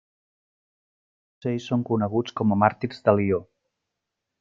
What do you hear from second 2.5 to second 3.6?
a Màrtirs de Lió.